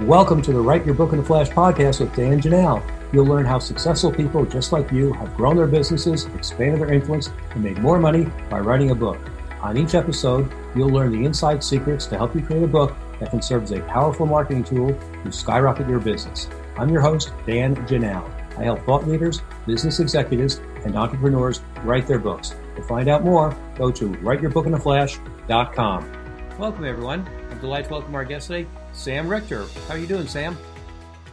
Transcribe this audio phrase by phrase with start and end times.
[0.00, 2.82] Welcome to the Write Your Book in a Flash podcast with Dan Janal.
[3.12, 7.30] You'll learn how successful people just like you have grown their businesses, expanded their influence,
[7.52, 9.20] and made more money by writing a book.
[9.62, 13.30] On each episode, you'll learn the inside secrets to help you create a book that
[13.30, 16.48] can serve as a powerful marketing tool to skyrocket your business.
[16.76, 18.28] I'm your host, Dan Janal.
[18.58, 22.56] I help thought leaders, business executives, and entrepreneurs write their books.
[22.74, 26.12] To find out more, go to writeyourbookinaflash.com.
[26.58, 27.43] Welcome, everyone.
[27.54, 29.64] I'm delighted to welcome our guest today, Sam Richter.
[29.86, 30.58] How are you doing, Sam?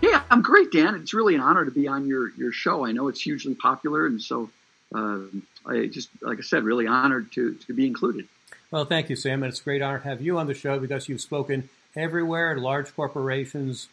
[0.03, 0.93] Yeah, I'm great, Dan.
[0.93, 2.85] It's really an honor to be on your, your show.
[2.85, 4.51] I know it's hugely popular, and so
[4.93, 5.21] uh,
[5.65, 8.27] I just, like I said, really honored to, to be included.
[8.69, 9.41] Well, thank you, Sam.
[9.41, 12.55] And it's a great honor to have you on the show because you've spoken everywhere,
[12.55, 13.87] large corporations,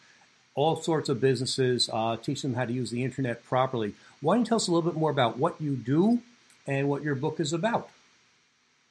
[0.53, 3.95] all sorts of businesses, uh, teach them how to use the internet properly.
[4.21, 6.21] Why don't you tell us a little bit more about what you do
[6.67, 7.89] and what your book is about?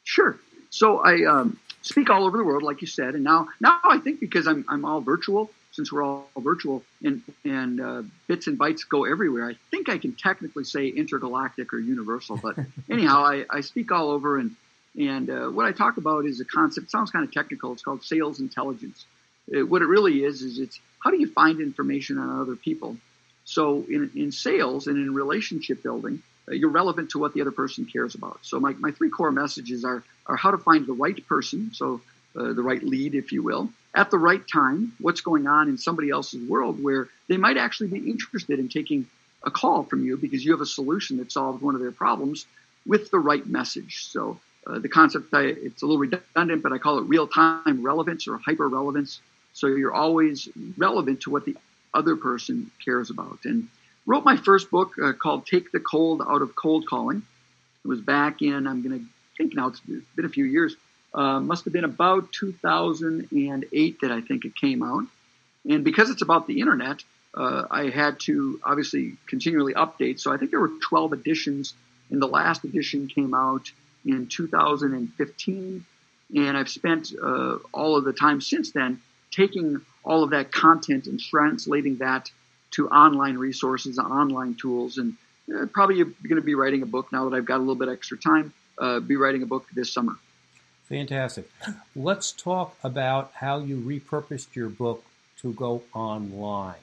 [0.03, 0.41] Sure.
[0.71, 3.99] So I um, speak all over the world, like you said, and now now I
[3.99, 8.59] think because I'm I'm all virtual, since we're all virtual and and uh, bits and
[8.59, 9.49] bytes go everywhere.
[9.49, 12.57] I think I can technically say intergalactic or universal, but
[12.91, 14.57] anyhow, I, I speak all over, and
[14.99, 16.91] and uh, what I talk about is a concept.
[16.91, 17.73] sounds kind of technical.
[17.73, 19.05] It's called sales intelligence.
[19.47, 22.97] It, what it really is is it's how do you find information on other people.
[23.45, 27.51] So in in sales and in relationship building, uh, you're relevant to what the other
[27.51, 28.39] person cares about.
[28.43, 32.01] So my, my three core messages are are how to find the right person, so
[32.37, 35.79] uh, the right lead, if you will, at the right time, what's going on in
[35.79, 39.07] somebody else's world where they might actually be interested in taking
[39.43, 42.47] a call from you because you have a solution that solved one of their problems
[42.87, 44.05] with the right message.
[44.07, 48.29] So uh, the concept, I, it's a little redundant, but I call it real-time relevance
[48.29, 49.21] or hyper-relevance.
[49.55, 51.57] So you're always relevant to what the
[51.95, 53.39] other person cares about.
[53.45, 53.69] And
[54.09, 57.23] wrote my first book uh, called Take the Cold Out of Cold Calling.
[57.85, 59.07] It was back in, I'm going to
[59.37, 60.75] think now it's been a few years,
[61.15, 65.05] uh, must have been about 2008 that I think it came out.
[65.69, 70.21] And because it's about the internet, uh, I had to obviously continually update.
[70.21, 71.75] So I think there were 12 editions,
[72.11, 73.71] and the last edition came out
[74.07, 75.85] in 2015.
[76.35, 81.07] And I've spent uh, all of the time since then taking all of that content
[81.07, 82.31] and translating that
[82.73, 85.15] to online resources, online tools, and
[85.55, 87.89] uh, probably going to be writing a book now that I've got a little bit
[87.89, 88.53] extra time.
[88.77, 90.15] Uh, be writing a book this summer.
[90.89, 91.51] Fantastic.
[91.95, 95.05] Let's talk about how you repurposed your book
[95.43, 96.77] to go online.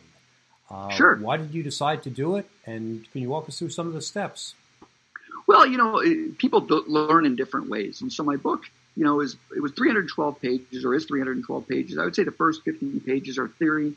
[0.70, 1.16] Uh, sure.
[1.16, 2.48] Why did you decide to do it?
[2.66, 4.54] And can you walk us through some of the steps?
[5.48, 6.02] Well, you know,
[6.38, 8.02] people learn in different ways.
[8.02, 8.64] And so my book,
[8.96, 11.98] you know, is it was 312 pages or is 312 pages.
[11.98, 13.94] I would say the first 15 pages are theory.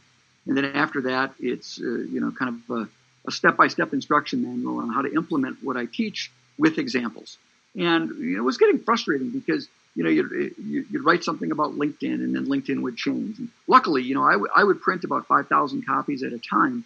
[0.47, 2.89] And then after that, it's, uh, you know, kind of
[3.27, 7.37] a step by step instruction manual on how to implement what I teach with examples.
[7.77, 9.69] And you know, it was getting frustrating because
[9.99, 13.41] you know, you'd, you'd write something about LinkedIn and then LinkedIn would change.
[13.41, 16.85] And luckily, you know, I, w- I would print about 5,000 copies at a time.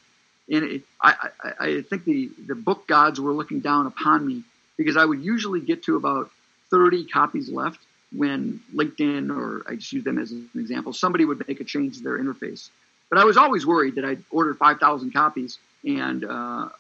[0.51, 4.45] And it, I, I, I think the, the book gods were looking down upon me
[4.79, 6.31] because I would usually get to about
[6.71, 7.81] 30 copies left
[8.13, 11.99] when LinkedIn, or I just use them as an example, somebody would make a change
[11.99, 12.71] to their interface.
[13.13, 16.71] But I was always worried that I'd order 5,000 copies and, uh,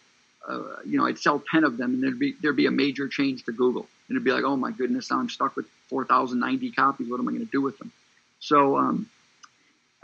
[0.48, 3.06] uh, you know, I'd sell 10 of them and there'd be, there'd be a major
[3.06, 3.87] change to Google.
[4.09, 7.10] And it'd be like, oh my goodness, now I'm stuck with 4,090 copies.
[7.10, 7.93] What am I going to do with them?
[8.41, 9.10] So, um,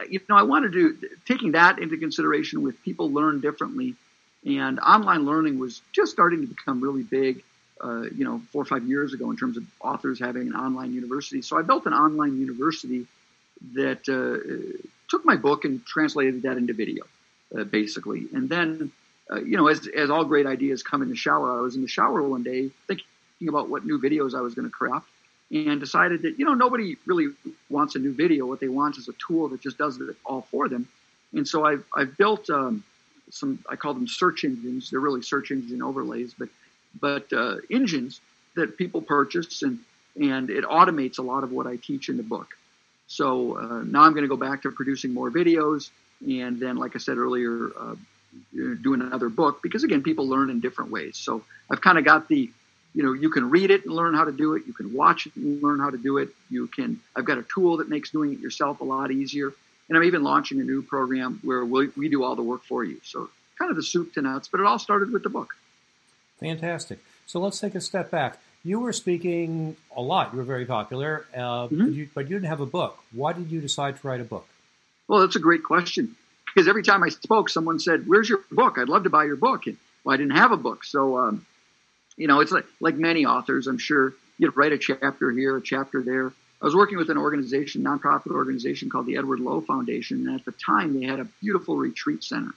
[0.06, 3.94] you know, I wanted to taking that into consideration with people learn differently,
[4.44, 7.42] and online learning was just starting to become really big.
[7.82, 10.92] Uh, you know, four or five years ago in terms of authors having an online
[10.92, 11.42] university.
[11.42, 13.06] So I built an online university
[13.74, 17.04] that uh, took my book and translated that into video,
[17.56, 18.26] uh, basically.
[18.32, 18.92] And then,
[19.30, 21.82] uh, you know, as, as all great ideas come in the shower, I was in
[21.82, 23.06] the shower one day thinking
[23.48, 25.08] about what new videos I was going to craft
[25.50, 27.28] and decided that, you know, nobody really
[27.70, 28.46] wants a new video.
[28.46, 30.86] What they want is a tool that just does it all for them.
[31.32, 32.84] And so I've, I've built um,
[33.30, 34.90] some, I call them search engines.
[34.90, 36.48] They're really search engine overlays, but,
[37.00, 38.20] but uh, engines
[38.56, 39.78] that people purchase and,
[40.20, 42.57] and it automates a lot of what I teach in the book.
[43.08, 45.90] So uh, now I'm going to go back to producing more videos.
[46.26, 47.94] And then, like I said earlier, uh,
[48.52, 51.16] doing another book because again, people learn in different ways.
[51.16, 52.50] So I've kind of got the
[52.94, 54.64] you know, you can read it and learn how to do it.
[54.66, 56.30] You can watch it and learn how to do it.
[56.50, 59.52] You can, I've got a tool that makes doing it yourself a lot easier.
[59.88, 62.84] And I'm even launching a new program where we, we do all the work for
[62.84, 63.00] you.
[63.04, 65.54] So kind of the soup to nuts, but it all started with the book.
[66.40, 66.98] Fantastic.
[67.26, 68.38] So let's take a step back.
[68.68, 70.32] You were speaking a lot.
[70.32, 71.78] You were very popular, uh, mm-hmm.
[71.78, 72.98] but, you, but you didn't have a book.
[73.12, 74.46] Why did you decide to write a book?
[75.06, 76.16] Well, that's a great question.
[76.46, 78.78] Because every time I spoke, someone said, "Where's your book?
[78.78, 81.46] I'd love to buy your book." And well, I didn't have a book, so um,
[82.16, 85.62] you know, it's like like many authors, I'm sure you write a chapter here, a
[85.62, 90.26] chapter there, I was working with an organization, nonprofit organization called the Edward Lowe Foundation,
[90.26, 92.50] and at the time they had a beautiful retreat center.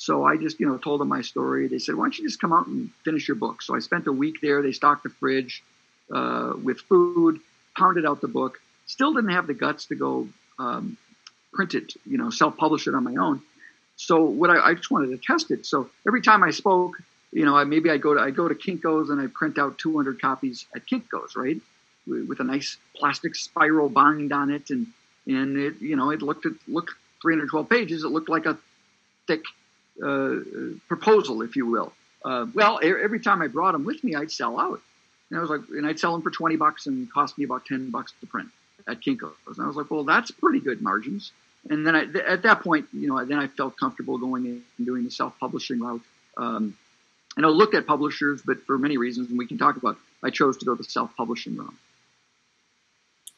[0.00, 1.68] So I just, you know, told them my story.
[1.68, 4.06] They said, "Why don't you just come out and finish your book?" So I spent
[4.06, 4.62] a week there.
[4.62, 5.62] They stocked the fridge
[6.10, 7.38] uh, with food,
[7.76, 8.62] pounded out the book.
[8.86, 10.26] Still didn't have the guts to go
[10.58, 10.96] um,
[11.52, 13.42] print it, you know, self-publish it on my own.
[13.96, 15.66] So what I, I, just wanted to test it.
[15.66, 16.96] So every time I spoke,
[17.30, 19.76] you know, I, maybe I go to I go to Kinko's and I print out
[19.76, 21.60] 200 copies at Kinko's, right,
[22.06, 24.86] with a nice plastic spiral bind on it, and
[25.26, 28.02] and it, you know, it looked at looked 312 pages.
[28.02, 28.56] It looked like a
[29.26, 29.42] thick
[29.98, 31.92] proposal, if you will.
[32.24, 34.80] Uh, well, every time I brought them with me, I'd sell out,
[35.30, 37.64] and I was like, and I'd sell them for 20 bucks and cost me about
[37.66, 38.48] 10 bucks to print
[38.86, 39.56] at Kinko's.
[39.56, 41.32] And I was like, well, that's pretty good margins.
[41.68, 44.86] And then I, at that point, you know, then I felt comfortable going in and
[44.86, 46.00] doing the self-publishing route.
[46.36, 46.76] Um,
[47.36, 50.30] and I looked at publishers, but for many reasons, and we can talk about, I
[50.30, 51.74] chose to go the self-publishing route.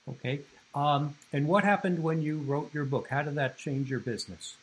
[0.09, 0.41] Okay.
[0.75, 3.09] Um, and what happened when you wrote your book?
[3.09, 4.57] How did that change your business?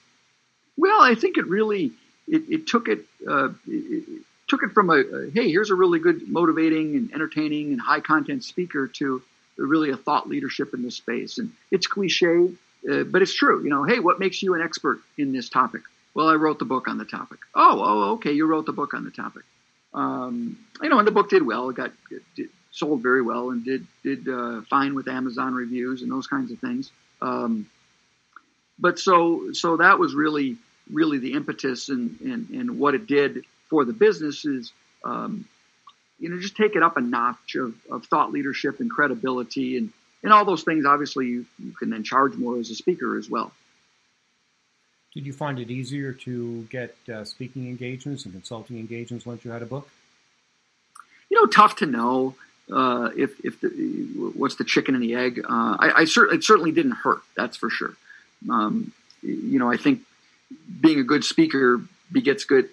[0.77, 1.91] Well, I think it really
[2.27, 5.99] it, it took it, uh, it, took it from a, a, hey here's a really
[5.99, 9.21] good motivating and entertaining and high content speaker to
[9.57, 11.37] really a thought leadership in this space.
[11.37, 12.49] And it's cliche,
[12.89, 13.63] uh, but it's true.
[13.63, 15.81] You know, hey, what makes you an expert in this topic?
[16.13, 17.39] Well, I wrote the book on the topic.
[17.53, 19.43] Oh, oh, okay, you wrote the book on the topic.
[19.93, 21.69] Um, you know, and the book did well.
[21.69, 26.01] It got it did, sold very well and did did uh, fine with Amazon reviews
[26.01, 26.91] and those kinds of things.
[27.21, 27.67] Um,
[28.79, 30.57] but so so that was really
[30.91, 34.71] really the impetus and and, and what it did for the business is
[35.03, 35.45] um,
[36.19, 39.91] you know, just take it up a notch of, of thought leadership and credibility and,
[40.21, 40.85] and all those things.
[40.85, 43.51] Obviously, you, you can then charge more as a speaker as well.
[45.13, 49.51] Did you find it easier to get uh, speaking engagements and consulting engagements once you
[49.51, 49.89] had a book?
[51.29, 52.35] You know, tough to know
[52.71, 53.69] uh, if if the,
[54.35, 55.39] what's the chicken and the egg.
[55.39, 57.21] Uh, I, I certainly it certainly didn't hurt.
[57.35, 57.95] That's for sure.
[58.49, 60.01] Um, you know, I think
[60.81, 61.81] being a good speaker
[62.11, 62.69] begets good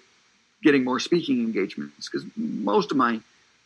[0.63, 3.19] getting more speaking engagements because most of my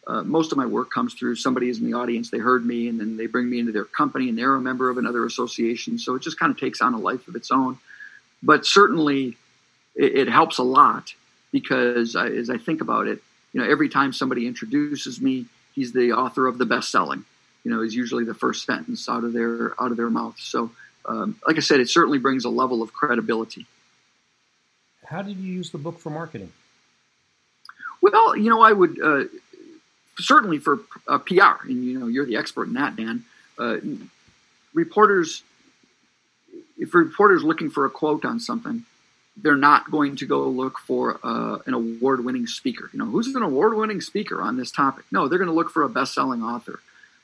[0.07, 2.87] uh, most of my work comes through somebody is in the audience, they heard me,
[2.87, 5.99] and then they bring me into their company, and they're a member of another association.
[5.99, 7.77] So it just kind of takes on a life of its own.
[8.41, 9.37] But certainly,
[9.95, 11.13] it, it helps a lot
[11.51, 13.21] because I, as I think about it,
[13.53, 15.45] you know, every time somebody introduces me,
[15.75, 17.23] he's the author of the best-selling.
[17.63, 20.39] You know, is usually the first sentence out of their out of their mouth.
[20.39, 20.71] So,
[21.05, 23.65] um, like I said, it certainly brings a level of credibility.
[25.05, 26.51] How did you use the book for marketing?
[28.01, 29.01] Well, you know, I would.
[29.01, 29.23] Uh,
[30.17, 33.25] certainly for uh, PR, and you know you're the expert in that, Dan.
[33.57, 33.77] Uh,
[34.73, 35.43] reporters,
[36.77, 38.85] if a reporter's looking for a quote on something,
[39.37, 42.89] they're not going to go look for uh, an award-winning speaker.
[42.93, 45.05] You know, who's an award-winning speaker on this topic?
[45.11, 46.79] No, they're going to look for a best-selling author,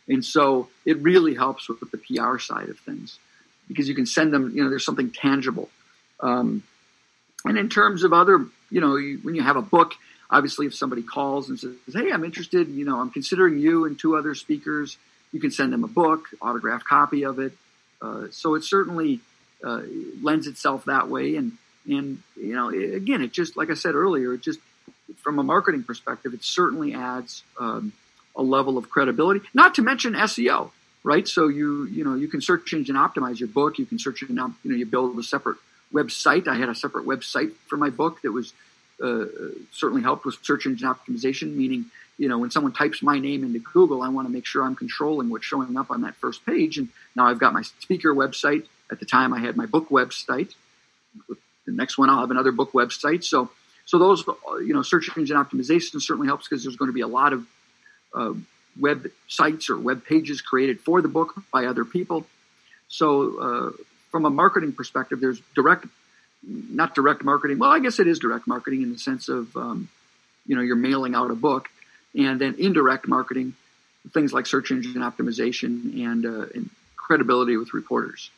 [0.08, 3.20] and so it really helps with the PR side of things
[3.68, 4.52] because you can send them.
[4.56, 5.70] You know, there's something tangible.
[6.20, 6.64] Um,
[7.46, 9.94] and in terms of other, you know, you, when you have a book
[10.30, 14.00] obviously if somebody calls and says hey i'm interested you know i'm considering you and
[14.00, 14.98] two other speakers
[15.32, 17.54] you can send them a book autographed copy of it
[18.02, 19.20] uh, so it certainly
[19.64, 19.82] uh,
[20.22, 21.54] lends itself that way and
[21.88, 24.60] and you know again it just like i said earlier it just
[25.18, 27.94] from a marketing perspective it certainly adds um,
[28.36, 30.72] a level of credibility not to mention seo
[31.08, 34.22] right so you you know you can search engine optimize your book you can search
[34.22, 35.58] engine you know you build a separate
[35.94, 38.54] website i had a separate website for my book that was
[39.02, 39.26] uh,
[39.72, 41.86] certainly helped with search engine optimization, meaning,
[42.18, 44.76] you know, when someone types my name into Google, I want to make sure I'm
[44.76, 46.78] controlling what's showing up on that first page.
[46.78, 48.66] And now I've got my speaker website.
[48.92, 50.54] At the time, I had my book website.
[51.28, 53.24] The next one, I'll have another book website.
[53.24, 53.52] So,
[53.86, 54.24] so those,
[54.66, 57.46] you know, search engine optimization certainly helps because there's going to be a lot of
[58.16, 58.34] uh,
[58.80, 62.26] web sites or web pages created for the book by other people.
[62.90, 65.86] So, uh, from a marketing perspective, there's direct
[66.44, 67.60] not direct marketing.
[67.60, 69.90] Well, I guess it is direct marketing in the sense of, um,
[70.46, 71.70] you know, you're mailing out a book,
[72.16, 73.54] and then indirect marketing,
[74.14, 78.30] things like search engine optimization and, uh, and credibility with reporters.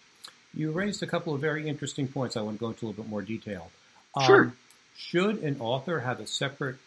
[0.54, 2.36] You raised a couple of very interesting points.
[2.36, 3.70] I want to go into a little bit more detail.
[4.16, 4.54] Um, sure.
[4.98, 6.78] Should an author have a separate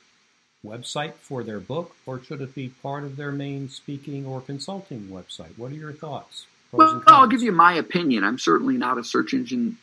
[0.65, 5.09] website for their book, or should it be part of their main speaking or consulting
[5.09, 5.57] website?
[5.57, 6.47] What are your thoughts?
[6.71, 8.25] Well, I'll give you my opinion.
[8.25, 9.77] I'm certainly not a search engine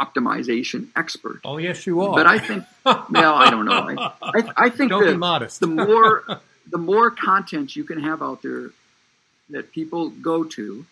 [0.00, 1.40] optimization expert.
[1.44, 2.14] Oh yes, you are.
[2.14, 3.72] But I think, well, I don't know.
[3.72, 5.60] I, I, I think don't be modest.
[5.60, 6.24] the more
[6.70, 8.70] the more content you can have out there
[9.50, 10.84] that people go to,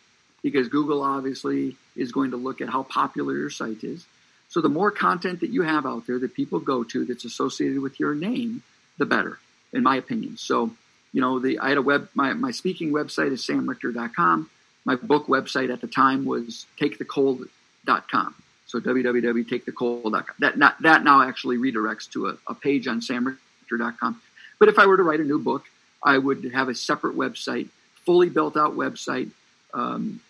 [0.42, 4.06] because Google obviously is going to look at how popular your site is.
[4.48, 7.80] So the more content that you have out there that people go to that's associated
[7.80, 8.62] with your name,
[8.98, 9.38] the better,
[9.72, 10.36] in my opinion.
[10.36, 10.70] So,
[11.12, 14.50] you know, the I had a web my, my speaking website is samrichter.com.
[14.84, 18.34] my book website at the time was takethecold.com.
[18.66, 20.34] So www.takethecold.com.
[20.38, 24.20] That, not, that now actually redirects to a, a page on samrichter.com.
[24.58, 25.64] But if I were to write a new book,
[26.02, 27.68] I would have a separate website,
[28.06, 29.30] fully built out website.
[29.74, 30.20] Um,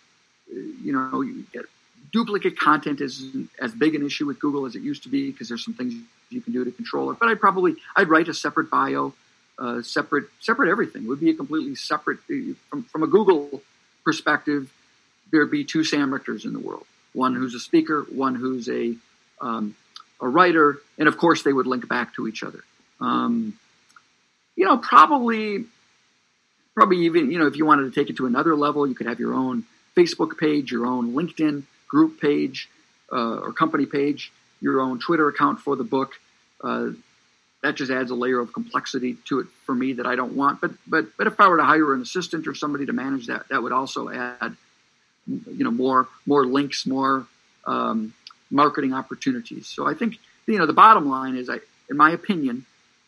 [0.51, 1.67] you know, you get,
[2.13, 5.49] duplicate content isn't as big an issue with Google as it used to be because
[5.49, 5.95] there's some things
[6.31, 7.19] you can do to control it.
[7.19, 9.15] But I'd probably I'd write a separate bio,
[9.59, 11.05] uh, separate separate everything.
[11.05, 12.19] It would be a completely separate
[12.69, 13.63] from from a Google
[14.05, 14.73] perspective.
[15.31, 18.95] There'd be two Sam Richters in the world: one who's a speaker, one who's a
[19.41, 19.75] um,
[20.21, 22.63] a writer, and of course they would link back to each other.
[23.01, 23.59] Um,
[24.55, 25.65] you know, probably
[26.75, 29.07] probably even you know if you wanted to take it to another level, you could
[29.07, 29.65] have your own
[29.97, 32.71] Facebook page, your own LinkedIn group page
[33.13, 36.19] uh, or company page, your own Twitter account for the book.
[36.65, 36.91] Uh,
[37.63, 40.61] that just adds a layer of complexity to it for me that I don't want.
[40.61, 43.49] But but but if I were to hire an assistant or somebody to manage that,
[43.51, 44.57] that would also add
[45.27, 47.27] you know more more links, more
[47.67, 48.15] um,
[48.51, 49.69] marketing opportunities.
[49.69, 51.59] So I think you know the bottom line is, I,
[51.91, 52.65] in my opinion,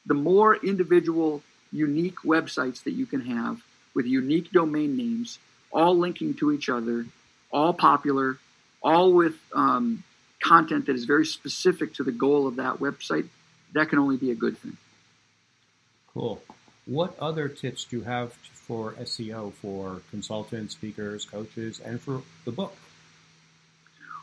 [0.06, 3.60] the more individual, unique websites that you can have
[3.94, 5.38] with unique domain names,
[5.72, 7.06] all linking to each other,
[7.50, 8.38] all popular,
[8.84, 10.04] all with um,
[10.40, 13.26] content that is very specific to the goal of that website,
[13.72, 14.76] that can only be a good thing.
[16.12, 16.42] Cool.
[16.86, 22.52] What other tips do you have for SEO for consultants, speakers, coaches, and for the
[22.52, 22.76] book?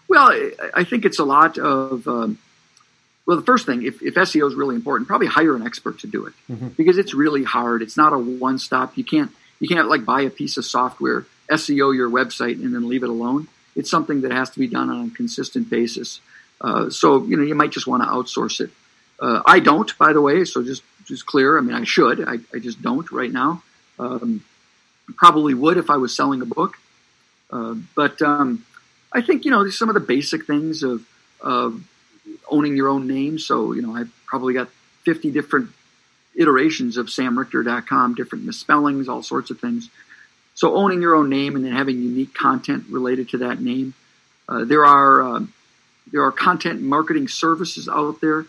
[0.08, 0.32] Well,
[0.74, 2.08] I think it's a lot of.
[2.08, 2.38] Um,
[3.26, 6.08] well, the first thing, if, if, SEO is really important, probably hire an expert to
[6.08, 6.70] do it mm-hmm.
[6.70, 7.82] because it's really hard.
[7.82, 8.98] It's not a one stop.
[8.98, 12.88] You can't you can't like buy a piece of software, SEO your website, and then
[12.90, 16.20] leave it alone it's something that has to be done on a consistent basis.
[16.60, 18.70] Uh, so you know you might just want to outsource it.
[19.20, 20.46] Uh, I don't, by the way.
[20.46, 21.58] So just just clear.
[21.58, 22.28] I mean, I should.
[22.28, 23.64] I, I just don't right now.
[24.00, 24.44] Um,
[25.16, 26.78] probably would if I was selling a book.
[27.52, 28.66] Uh, but um,
[29.12, 31.06] I think you know some of the basic things of,
[31.42, 31.84] of
[32.50, 33.40] owning your own name.
[33.40, 34.70] So you know I've probably got
[35.04, 35.70] 50 different
[36.36, 39.90] iterations of samrichter.com, different misspellings, all sorts of things.
[40.54, 43.94] So owning your own name and then having unique content related to that name.
[44.48, 45.42] Uh, there are uh,
[46.12, 48.46] there are content marketing services out there.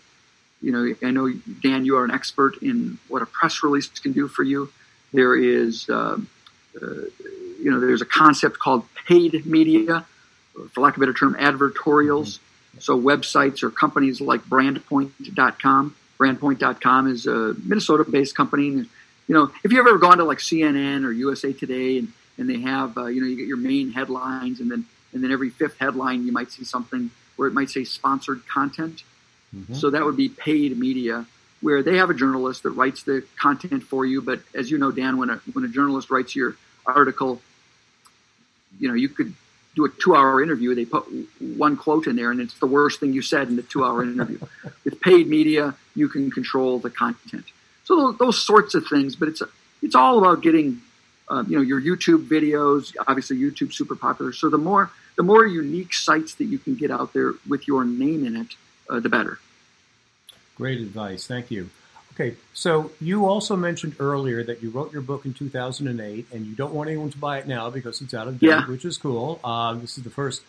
[0.61, 1.31] You know, I know
[1.61, 4.71] Dan, you are an expert in what a press release can do for you.
[5.11, 6.17] There is, uh,
[6.81, 6.85] uh
[7.61, 10.05] you know, there's a concept called paid media,
[10.71, 12.39] for lack of a better term, advertorials.
[12.39, 12.79] Mm-hmm.
[12.79, 15.95] So websites or companies like Brandpoint.com.
[16.19, 18.85] Brandpoint.com is a Minnesota-based company
[19.27, 22.59] you know, if you've ever gone to like CNN or USA Today and, and they
[22.61, 25.77] have, uh, you know, you get your main headlines and then, and then every fifth
[25.79, 29.03] headline you might see something where it might say sponsored content.
[29.55, 29.75] Mm-hmm.
[29.75, 31.25] So that would be paid media
[31.61, 34.21] where they have a journalist that writes the content for you.
[34.21, 37.41] But as you know, Dan, when a, when a journalist writes your article,
[38.79, 39.33] you know, you could
[39.75, 40.75] do a two hour interview.
[40.75, 41.05] They put
[41.39, 44.03] one quote in there and it's the worst thing you said in the two hour
[44.03, 44.39] interview.
[44.83, 47.45] With paid media, you can control the content.
[47.85, 49.15] So those, those sorts of things.
[49.15, 49.41] But it's
[49.81, 50.81] it's all about getting
[51.29, 52.95] uh, you know your YouTube videos.
[53.07, 54.33] Obviously, YouTube's super popular.
[54.33, 57.85] So the more the more unique sites that you can get out there with your
[57.85, 58.55] name in it,
[58.89, 59.39] uh, the better.
[60.55, 61.27] Great advice.
[61.27, 61.69] Thank you.
[62.13, 66.53] Okay, so you also mentioned earlier that you wrote your book in 2008, and you
[66.53, 68.67] don't want anyone to buy it now because it's out of date, yeah.
[68.67, 69.39] which is cool.
[69.43, 70.43] Uh, this is the first,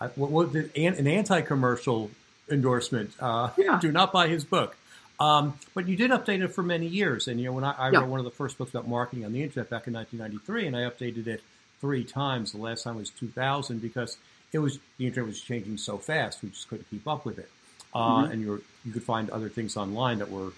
[0.00, 2.10] uh, what, what an, anti-commercial
[2.50, 3.12] endorsement.
[3.20, 3.78] Uh, yeah.
[3.80, 4.76] Do not buy his book.
[5.22, 7.90] Um, but you did update it for many years, and you know when I, I
[7.90, 8.00] yeah.
[8.00, 10.76] wrote one of the first books about marketing on the internet back in 1993, and
[10.76, 11.42] I updated it
[11.80, 12.52] three times.
[12.52, 14.16] The last time was 2000 because
[14.52, 17.48] it was the internet was changing so fast, we just couldn't keep up with it.
[17.94, 18.32] Uh, mm-hmm.
[18.32, 20.52] And you you could find other things online that were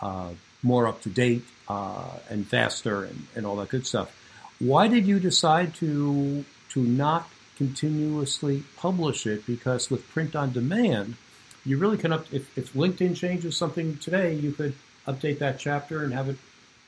[0.00, 0.30] uh,
[0.62, 4.14] more up to date uh, and faster and, and all that good stuff.
[4.60, 9.44] Why did you decide to to not continuously publish it?
[9.44, 11.16] Because with print on demand,
[11.64, 14.74] you really can up if, if LinkedIn changes something today, you could
[15.06, 16.36] update that chapter and have it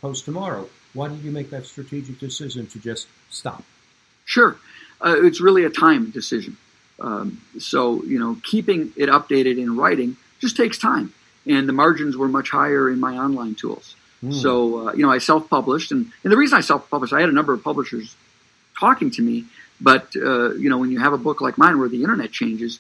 [0.01, 0.69] post tomorrow.
[0.93, 3.65] Why did you make that strategic decision to just stop?
[4.25, 4.57] Sure,
[5.05, 6.57] uh, it's really a time decision.
[6.99, 11.13] Um, so you know, keeping it updated in writing just takes time,
[11.47, 13.95] and the margins were much higher in my online tools.
[14.23, 14.35] Mm.
[14.35, 17.33] So uh, you know, I self-published, and, and the reason I self-published, I had a
[17.33, 18.17] number of publishers
[18.79, 19.45] talking to me,
[19.81, 22.79] but uh, you know, when you have a book like mine where the internet changes,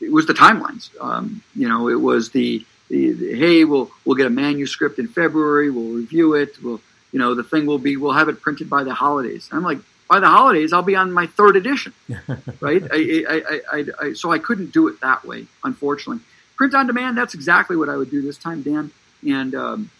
[0.00, 0.90] it was the timelines.
[1.00, 5.08] Um, you know, it was the, the, the, hey, we'll we'll get a manuscript in
[5.08, 5.70] February.
[5.70, 6.62] We'll review it.
[6.62, 6.80] We'll
[7.12, 9.48] you know the thing will be we'll have it printed by the holidays.
[9.52, 9.78] I'm like
[10.08, 11.92] by the holidays I'll be on my third edition,
[12.60, 12.82] right?
[12.90, 16.22] I, I, I, I, so I couldn't do it that way, unfortunately.
[16.56, 17.16] Print on demand.
[17.16, 18.90] That's exactly what I would do this time, Dan.
[19.26, 19.90] And um,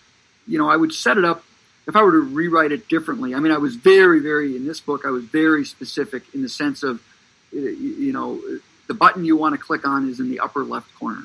[0.47, 1.45] you know, I would set it up.
[1.87, 4.81] if I were to rewrite it differently, I mean, I was very, very in this
[4.81, 5.05] book.
[5.07, 7.03] I was very specific in the sense of,
[7.53, 8.41] you know,
[8.91, 11.23] the button you want to click on is in the upper left corner,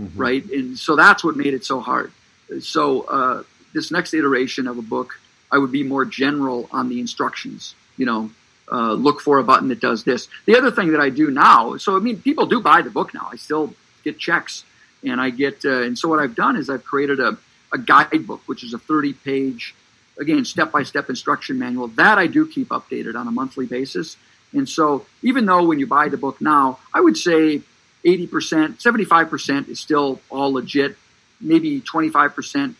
[0.00, 0.16] mm-hmm.
[0.16, 0.44] right?
[0.44, 2.12] And so that's what made it so hard.
[2.60, 3.42] So uh,
[3.74, 5.18] this next iteration of a book,
[5.50, 7.74] I would be more general on the instructions.
[7.96, 8.30] You know,
[8.70, 10.28] uh, look for a button that does this.
[10.46, 13.12] The other thing that I do now, so I mean, people do buy the book
[13.12, 13.28] now.
[13.32, 13.74] I still
[14.04, 14.64] get checks,
[15.02, 17.36] and I get, uh, and so what I've done is I've created a,
[17.72, 19.74] a guidebook, which is a 30 page,
[20.20, 21.88] again, step by step instruction manual.
[21.88, 24.16] That I do keep updated on a monthly basis.
[24.52, 27.62] And so even though when you buy the book now, I would say
[28.04, 30.96] 80%, 75% is still all legit.
[31.40, 32.74] Maybe 25%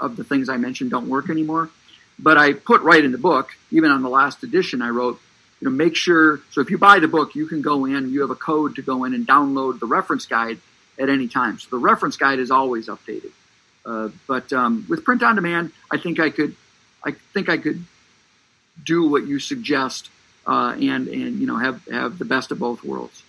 [0.00, 1.70] of the things I mentioned don't work anymore.
[2.18, 5.20] But I put right in the book, even on the last edition, I wrote,
[5.60, 6.40] you know, make sure.
[6.50, 8.82] So if you buy the book, you can go in, you have a code to
[8.82, 10.58] go in and download the reference guide
[10.98, 11.58] at any time.
[11.58, 13.32] So the reference guide is always updated.
[13.84, 16.54] Uh, but um, with print on demand, I think I could,
[17.04, 17.84] I think I could
[18.82, 20.08] do what you suggest,
[20.46, 23.22] uh, and and you know have have the best of both worlds.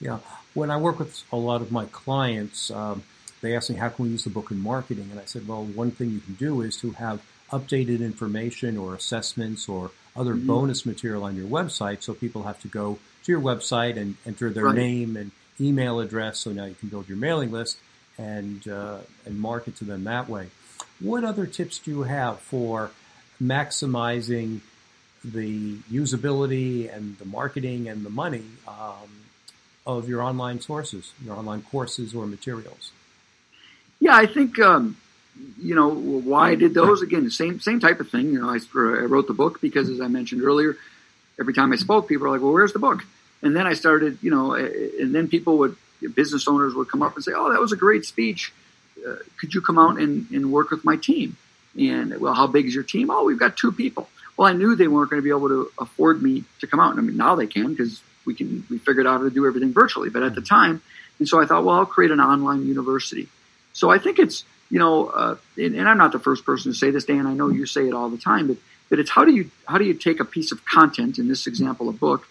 [0.00, 0.18] Yeah,
[0.54, 3.02] when I work with a lot of my clients, um,
[3.40, 5.64] they ask me how can we use the book in marketing, and I said, well,
[5.64, 10.46] one thing you can do is to have updated information or assessments or other mm-hmm.
[10.46, 12.02] bonus material on your website.
[12.02, 14.74] So people have to go to your website and enter their right.
[14.74, 16.40] name and email address.
[16.40, 17.78] So now you can build your mailing list
[18.18, 20.48] and uh, and market to them that way.
[21.00, 22.90] What other tips do you have for
[23.42, 24.60] maximizing
[25.24, 29.08] the usability and the marketing and the money um,
[29.86, 32.90] of your online sources, your online courses or materials?
[34.00, 34.96] Yeah, I think um,
[35.58, 38.32] you know, why I did those again, the same same type of thing.
[38.32, 40.76] You know, I, I wrote the book because, as I mentioned earlier,
[41.40, 43.04] every time I spoke, people were like, "Well, where's the book?"
[43.42, 45.76] And then I started, you know, and then people would,
[46.14, 48.52] business owners would come up and say, "Oh, that was a great speech.
[49.06, 51.36] Uh, could you come out and, and work with my team?"
[51.78, 53.10] And well, how big is your team?
[53.10, 54.08] Oh, we've got two people.
[54.36, 56.90] Well, I knew they weren't going to be able to afford me to come out.
[56.90, 58.64] And I mean, now they can because we can.
[58.68, 60.10] We figured out how to do everything virtually.
[60.10, 60.82] But at the time,
[61.18, 63.28] and so I thought, well, I'll create an online university.
[63.72, 66.78] So I think it's you know, uh, and, and, I'm not the first person to
[66.78, 67.26] say this, Dan.
[67.26, 68.56] I know you say it all the time, but
[68.88, 71.46] but it's how do you how do you take a piece of content, in this
[71.46, 72.26] example, a book,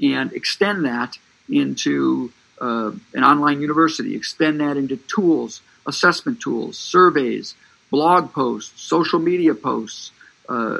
[0.00, 7.54] and extend that into uh, an online university, extend that into tools, assessment tools, surveys,
[7.90, 10.12] blog posts, social media posts,
[10.48, 10.78] uh,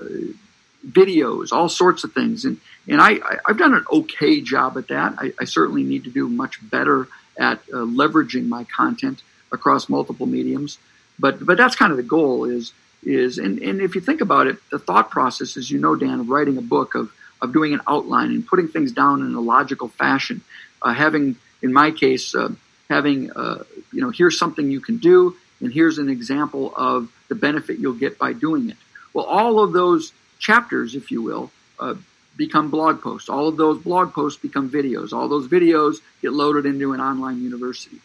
[0.87, 5.15] videos, all sorts of things, and and I, I've done an okay job at that.
[5.19, 10.27] I, I certainly need to do much better at uh, leveraging my content across multiple
[10.27, 10.79] mediums.
[11.19, 14.47] But but that's kind of the goal is is and, and if you think about
[14.47, 17.75] it, the thought process, as you know, Dan, of writing a book of of doing
[17.75, 20.43] an outline and putting things down in a logical fashion,
[20.81, 22.51] uh, having in my case uh,
[22.89, 27.35] having uh, you know here's something you can do and here's an example of the
[27.35, 28.77] benefit you'll get by doing it.
[29.15, 31.95] Well, all of those chapters, if you will, uh,
[32.37, 33.29] become blog posts.
[33.29, 35.13] All of those blog posts become videos.
[35.13, 37.99] All those videos get loaded into an online university.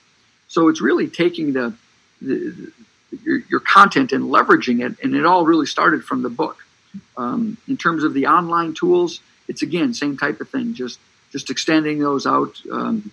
[0.47, 1.73] So it's really taking the,
[2.21, 2.71] the
[3.23, 6.63] your, your, content and leveraging it, and it all really started from the book.
[7.17, 10.99] Um, in terms of the online tools, it's again same type of thing, just
[11.31, 13.11] just extending those out um,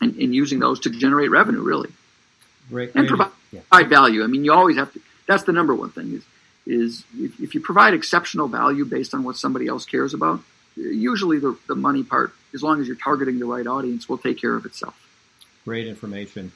[0.00, 1.90] and, and, using those to generate revenue, really,
[2.70, 3.60] right, and provide, yeah.
[3.88, 4.22] value.
[4.22, 5.00] I mean, you always have to.
[5.26, 6.24] That's the number one thing is
[6.66, 10.40] is if, if you provide exceptional value based on what somebody else cares about,
[10.76, 14.40] usually the, the money part, as long as you're targeting the right audience, will take
[14.40, 14.94] care of itself.
[15.64, 16.52] Great information.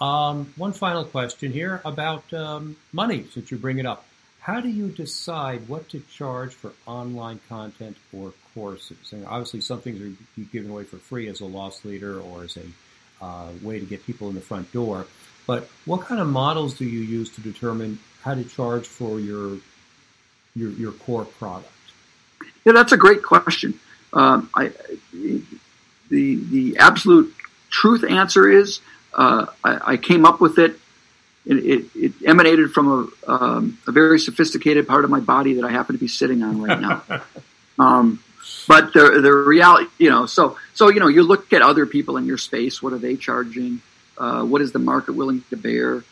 [0.00, 4.06] Um, one final question here about um, money, since you bring it up.
[4.40, 9.12] How do you decide what to charge for online content or courses?
[9.12, 12.56] And obviously, some things are given away for free as a loss leader or as
[12.56, 15.06] a uh, way to get people in the front door.
[15.50, 19.58] But what kind of models do you use to determine how to charge for your
[20.54, 21.72] your, your core product?
[22.64, 23.80] Yeah, that's a great question.
[24.12, 24.70] Um, I,
[25.12, 25.42] the
[26.08, 27.34] the absolute
[27.68, 28.78] truth answer is
[29.12, 30.76] uh, I, I, came up with it.
[31.44, 32.86] It, it, it emanated from
[33.26, 36.44] a, um, a, very sophisticated part of my body that I happen to be sitting
[36.44, 37.02] on right now.
[37.80, 38.22] um,
[38.68, 42.18] but the the reality, you know, so so you know, you look at other people
[42.18, 42.80] in your space.
[42.80, 43.82] What are they charging?
[44.20, 46.04] Uh, what is the market willing to bear?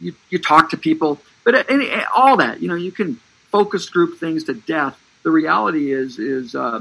[0.00, 3.20] You you talk to people, but any, all that, you know, you can
[3.52, 4.98] focus group things to death.
[5.22, 6.80] The reality is is uh,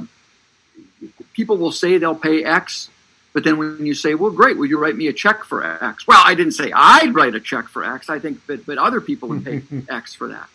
[1.34, 2.90] people will say they'll pay X
[3.34, 6.08] but then when you say, well, great, will you write me a check for X?
[6.08, 8.10] Well, I didn't say I'd write a check for X.
[8.10, 10.48] I think, but, but other people would pay X for that.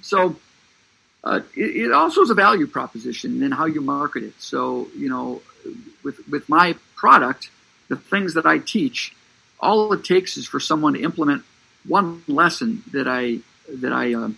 [0.00, 0.36] So
[1.22, 4.40] uh, it, it, also is a value proposition and how you market it.
[4.40, 5.42] So, you know,
[6.02, 7.50] with, with my product,
[7.92, 9.14] the things that I teach,
[9.60, 11.44] all it takes is for someone to implement
[11.86, 14.30] one lesson that I, that I, uh,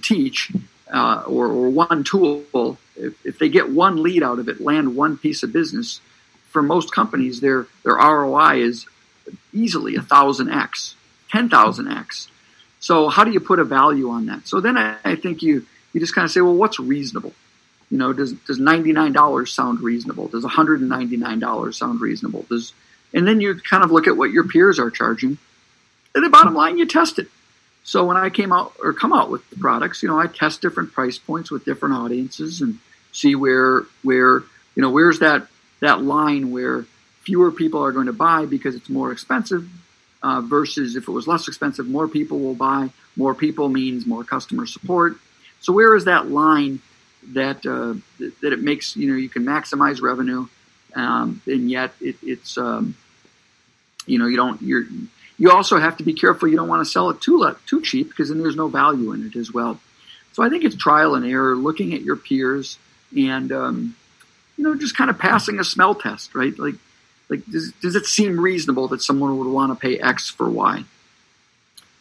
[0.00, 0.52] teach
[0.92, 2.44] uh, or, or, one tool,
[2.96, 6.00] if, if, they get one lead out of it, land one piece of business,
[6.50, 8.86] for most companies, their their ROI is
[9.52, 10.94] easily a thousand x,
[11.30, 12.28] ten thousand x.
[12.78, 14.46] So how do you put a value on that?
[14.46, 17.32] So then I, I think you you just kind of say, well, what's reasonable?
[17.90, 20.28] You know, does does ninety nine dollars sound reasonable?
[20.28, 22.46] Does one hundred and ninety nine dollars sound reasonable?
[22.48, 22.72] Does
[23.12, 25.38] and then you kind of look at what your peers are charging.
[26.14, 27.28] And the bottom line, you test it.
[27.84, 30.62] So when I came out or come out with the products, you know, I test
[30.62, 32.78] different price points with different audiences and
[33.12, 34.42] see where where
[34.74, 35.46] you know where's that
[35.80, 36.86] that line where
[37.22, 39.68] fewer people are going to buy because it's more expensive
[40.22, 42.90] uh, versus if it was less expensive, more people will buy.
[43.16, 45.16] More people means more customer support.
[45.60, 46.80] So where is that line
[47.32, 47.94] that uh,
[48.42, 50.46] that it makes you know you can maximize revenue,
[50.94, 52.96] um, and yet it, it's um,
[54.06, 54.84] you know you don't you're
[55.38, 58.08] you also have to be careful you don't want to sell it too too cheap
[58.08, 59.80] because then there's no value in it as well.
[60.32, 62.78] So I think it's trial and error, looking at your peers
[63.16, 63.96] and um,
[64.56, 66.56] you know just kind of passing a smell test, right?
[66.58, 66.74] Like
[67.28, 70.84] like does, does it seem reasonable that someone would want to pay X for Y?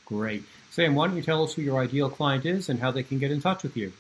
[0.06, 0.44] Great.
[0.72, 3.20] Sam, why don't you tell us who your ideal client is and how they can
[3.20, 3.94] get in touch with you?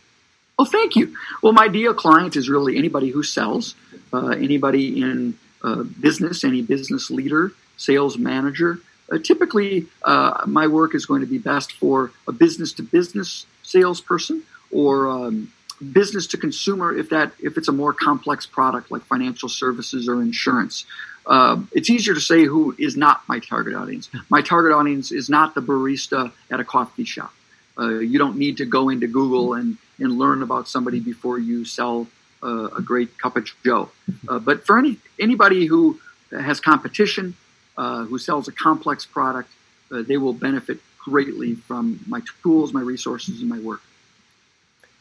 [0.63, 1.13] Well, thank you.
[1.41, 3.75] Well, my ideal client is really anybody who sells,
[4.13, 8.79] uh, anybody in uh, business, any business leader, sales manager.
[9.11, 13.45] Uh, typically, uh, my work is going to be best for a business to business
[13.63, 15.51] salesperson or um,
[15.91, 20.21] business to consumer if that if it's a more complex product like financial services or
[20.21, 20.85] insurance.
[21.25, 24.09] Uh, it's easier to say who is not my target audience.
[24.29, 27.33] My target audience is not the barista at a coffee shop.
[27.77, 31.65] Uh, you don't need to go into Google and, and learn about somebody before you
[31.65, 32.07] sell
[32.43, 33.89] uh, a great cup of Joe.
[34.27, 35.99] Uh, but for any anybody who
[36.31, 37.35] has competition,
[37.77, 39.49] uh, who sells a complex product,
[39.91, 43.81] uh, they will benefit greatly from my tools, my resources, and my work.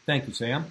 [0.06, 0.66] Thank you, Sam.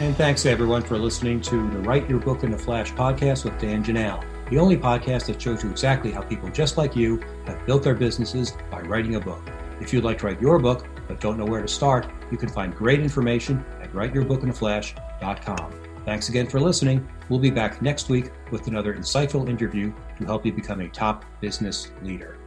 [0.00, 3.58] And thanks everyone for listening to the Write Your Book in a Flash podcast with
[3.58, 7.66] Dan Janal, the only podcast that shows you exactly how people just like you have
[7.66, 9.42] built their businesses by writing a book.
[9.80, 12.48] If you'd like to write your book but don't know where to start, you can
[12.48, 15.74] find great information at writeyourbookinaflash.com.
[16.04, 17.06] Thanks again for listening.
[17.28, 21.24] We'll be back next week with another insightful interview to help you become a top
[21.40, 22.37] business leader.